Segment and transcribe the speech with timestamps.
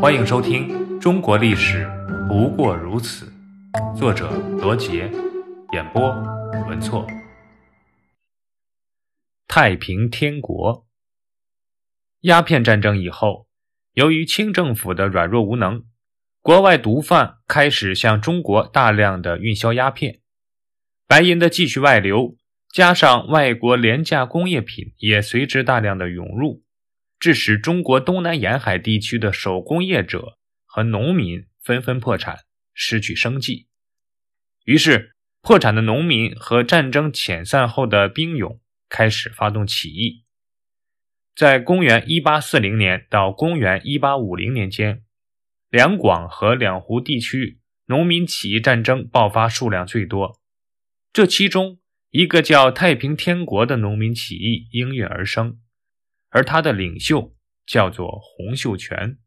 [0.00, 0.68] 欢迎收听
[1.00, 1.84] 《中国历史
[2.28, 3.26] 不过如此》，
[3.98, 5.10] 作者罗杰，
[5.72, 6.08] 演播
[6.68, 7.04] 文措。
[9.48, 10.86] 太平天国，
[12.20, 13.48] 鸦片战争以后，
[13.94, 15.82] 由于清政府的软弱无能，
[16.42, 20.20] 国外毒贩开始向中国大量的运销鸦片，
[21.08, 22.36] 白银的继续外流，
[22.72, 26.62] 加上外国廉价工业品也随之大量的涌入。
[27.18, 33.66] 致使中国东南沿海地区的手工业者和农民纷纷破产，失去生计。
[34.64, 40.24] 于是，破产的农民和战争遣散后的兵勇开始发动起义。
[41.34, 45.04] 在公元1840年到公元1850年间，
[45.70, 50.40] 两广和两湖地区农民起义战争爆发数量最多。
[51.12, 51.78] 这其中，
[52.10, 55.58] 一个叫太平天国的农民起义应运而生。
[56.30, 57.34] 而他的领袖
[57.66, 59.18] 叫做洪秀全。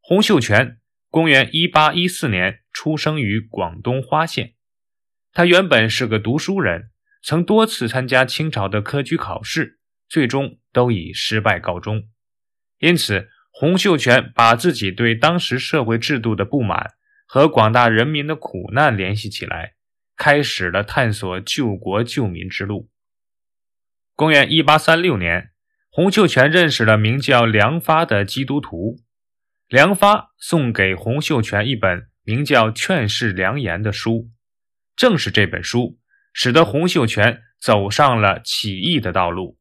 [0.00, 4.54] 洪秀全公元一八一四年出生于广东花县。
[5.32, 6.90] 他原本是个读书人，
[7.22, 12.08] 曾多次参加清朝的科举考试，最终都以失败告终。
[12.78, 16.92] 因此，洪秀全把自己对当时社会制度的不满
[17.26, 19.74] 和广大人民的苦难联系起来，
[20.16, 22.90] 开始了探索救国救民之路。
[24.14, 25.53] 公元一八三六年。
[25.96, 28.96] 洪秀全认识了名叫梁发的基督徒，
[29.68, 34.28] 梁发送给洪秀全一本名叫《劝世良言》的书，
[34.96, 36.00] 正是这本书
[36.32, 39.56] 使得洪秀全走上了起义的道路。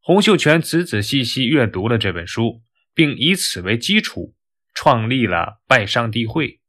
[0.00, 2.62] 洪秀全仔仔细细阅读了这本书，
[2.94, 4.34] 并以此为基础
[4.72, 6.60] 创立了拜上帝会。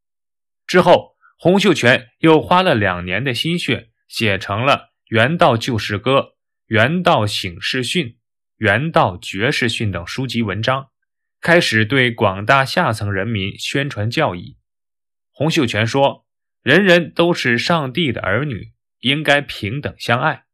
[0.67, 4.73] 之后，洪秀全又花了两年的心血，写成了
[5.07, 6.19] 《原道救世歌》
[6.65, 8.07] 《原道醒世训》。
[8.64, 10.88] 《原道绝世训》等书籍文章，
[11.42, 14.56] 开始对广大下层人民宣传教义。
[15.33, 16.25] 洪秀全说
[16.64, 20.46] ：“人人都是上帝的儿女，应该平等相爱。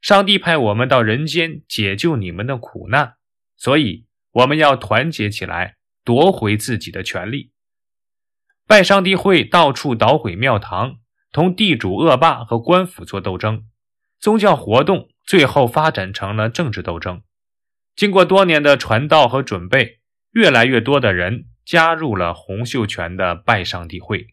[0.00, 3.16] 上帝派我们到人间解救你们的苦难，
[3.58, 7.52] 所以我们要团结起来，夺回自己的权利。”
[8.66, 10.96] 拜上帝会到处捣毁庙堂，
[11.30, 13.66] 同地主恶霸和官府做斗争，
[14.18, 15.10] 宗教活动。
[15.26, 17.22] 最后发展成了政治斗争。
[17.96, 20.00] 经过多年的传道和准备，
[20.32, 24.28] 越来越多的人加入了洪秀全的拜上帝会。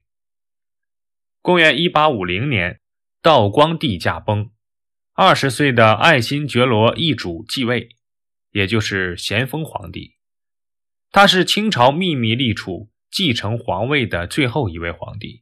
[1.41, 2.79] 公元一八五零年，
[3.21, 4.51] 道光帝驾崩，
[5.13, 7.89] 二十岁的爱新觉罗奕主继位，
[8.51, 10.15] 也就是咸丰皇帝。
[11.11, 15.41] 他是清朝秘密立储继承皇位的最后一位皇帝，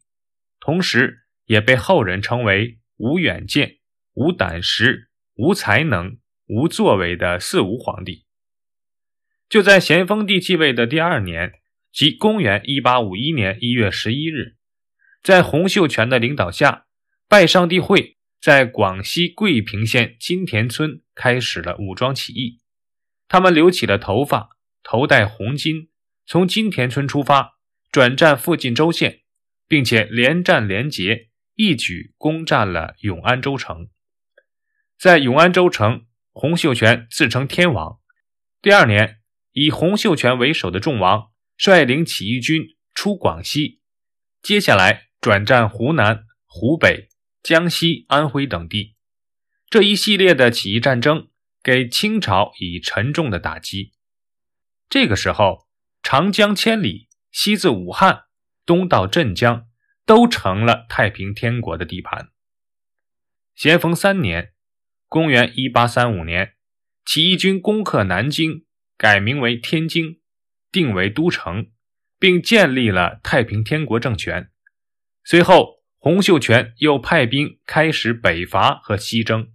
[0.60, 3.78] 同时也被后人称为无远见、
[4.14, 5.08] 无胆识。
[5.42, 6.18] 无才能、
[6.50, 8.26] 无作为的四无皇帝，
[9.48, 11.60] 就在咸丰帝继位的第二年，
[11.92, 14.56] 即公元一八五一年一月十一日，
[15.22, 16.88] 在洪秀全的领导下，
[17.28, 22.60] 拜上帝会在广西桂平县金田村开始了武装起义。
[23.28, 24.50] 他们留起了头发，
[24.82, 25.90] 头戴红巾，
[26.26, 27.60] 从金田村出发，
[27.92, 29.22] 转战附近州县，
[29.68, 33.90] 并且连战连捷，一举攻占了永安州城。
[34.98, 36.08] 在永安州城，
[36.40, 38.00] 洪秀全自称天王。
[38.62, 39.20] 第二年，
[39.52, 43.82] 以洪秀全为首的众王率领起义军出广西，
[44.42, 47.10] 接下来转战湖南、湖北、
[47.44, 48.96] 江西、安徽等地。
[49.70, 51.28] 这一系列的起义战争
[51.62, 53.92] 给清朝以沉重的打击。
[54.88, 55.68] 这个时候，
[56.02, 58.28] 长江千里，西自武汉，
[58.66, 59.68] 东到镇江，
[60.06, 62.30] 都成了太平天国的地盘。
[63.56, 64.54] 咸丰三年。
[65.10, 66.54] 公元一八三五年，
[67.04, 68.66] 起义军攻克南京，
[68.96, 70.20] 改名为天津，
[70.72, 71.72] 定为都城，
[72.20, 74.52] 并建立了太平天国政权。
[75.24, 79.52] 随后，洪秀全又派兵开始北伐和西征。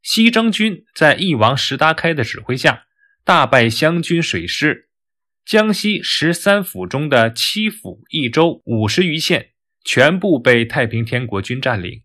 [0.00, 2.86] 西征军在翼王石达开的指挥下，
[3.24, 4.88] 大败湘军水师，
[5.44, 9.50] 江西十三府中的七府一州五十余县
[9.84, 12.02] 全部被太平天国军占领。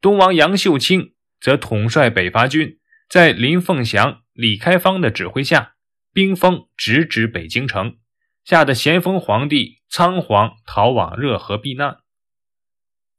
[0.00, 1.15] 东王杨秀清。
[1.40, 2.78] 则统帅北伐军，
[3.08, 5.74] 在林凤祥、李开芳的指挥下，
[6.12, 7.98] 兵锋直指北京城，
[8.44, 11.98] 吓得咸丰皇帝仓皇逃往热河避难。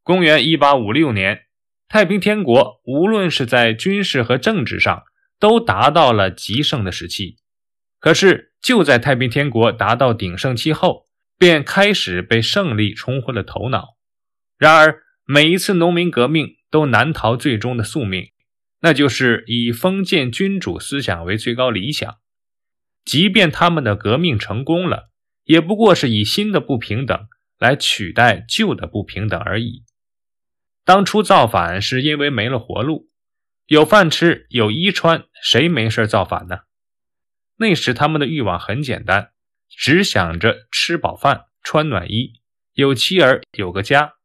[0.04, 1.46] 公元一八五六年，
[1.88, 5.04] 太平天国无论是在军事和政治上
[5.40, 7.38] 都达到了极盛的时期。
[8.00, 13.98] 可是，就在太平天国达到鼎盛期后，便开始被胜利冲昏了头脑。
[14.58, 16.57] 然而，每一次农民革命。
[16.70, 18.32] 都难逃最终的宿命，
[18.82, 22.18] 那就是以封建君主思想为最高理想。
[23.06, 25.10] 即便他们的革命成功了，
[25.46, 27.28] 也不过是以新的不平等
[27.58, 29.84] 来取代旧的不平等而已。
[30.84, 33.10] 当初造反是因为没了活路，
[33.66, 36.60] 有饭吃有衣穿，谁没事造反呢？
[37.58, 39.32] 那时他们的欲望很简单，
[39.70, 42.42] 只想着吃饱饭、穿暖衣，
[42.74, 44.17] 有妻儿，有个家。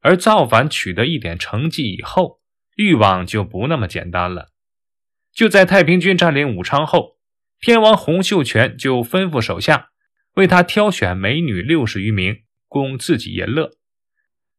[0.00, 2.40] 而造反取得一点成绩以后，
[2.76, 4.48] 欲望就不那么简单了。
[5.32, 7.18] 就在太平军占领武昌后，
[7.60, 9.90] 天王洪秀全就吩咐手下
[10.34, 13.70] 为他挑选美女六十余名，供自己淫乐。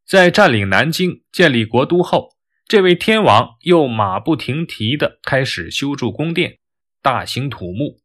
[0.06, 2.30] 在占领南京、建立国都后，
[2.68, 6.60] 这位天王又马不停蹄地开始修筑宫殿，
[7.02, 8.00] 大兴土木。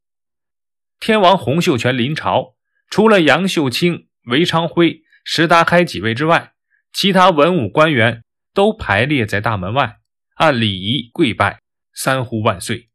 [0.98, 2.54] 天王洪秀全临朝，
[2.88, 6.54] 除了杨秀清、韦昌辉、石达开几位之外，
[6.98, 9.98] 其他文武官员都排列在大门外，
[10.37, 11.60] 按礼仪跪拜，
[11.93, 12.88] 三呼万岁。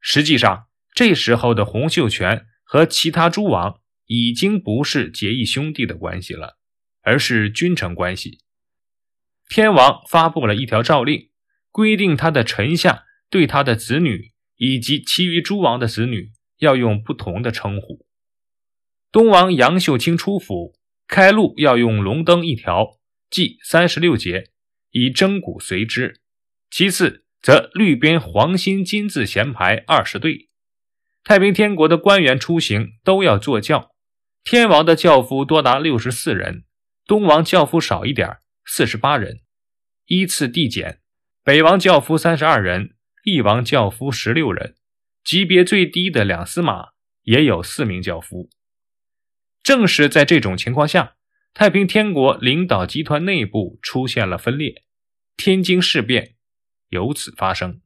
[0.00, 0.66] 实际上，
[0.96, 6.58] 这时候的洪秀全和其他诸王已经不是结义兄弟的关系了，
[7.02, 8.40] 而是君臣关系。
[9.48, 11.30] 天王发布了一条诏令，
[11.70, 18.04] 规定他的臣下对他的子女以及其余诸王的子女要用不同的称呼。
[19.12, 20.74] 东王杨秀清出府
[21.06, 22.98] 开路要用龙灯一条。
[23.34, 24.52] 计三十六节，
[24.92, 26.20] 以征鼓随之。
[26.70, 30.50] 其次，则绿边黄心金字衔排二十对。
[31.24, 33.90] 太平天国的官员出行都要坐轿，
[34.44, 36.62] 天王的轿夫多达六十四人，
[37.06, 39.40] 东王轿夫少一点，四十八人。
[40.06, 41.00] 依次递减，
[41.42, 42.94] 北王轿夫三十二人，
[43.24, 44.76] 翼王轿夫十六人。
[45.24, 46.90] 级别最低的两司马
[47.22, 48.48] 也有四名轿夫。
[49.60, 51.16] 正是在这种情况下。
[51.54, 54.82] 太平天国领导集团内部出现了分裂，
[55.36, 56.34] 天津事变
[56.88, 57.80] 由此发生。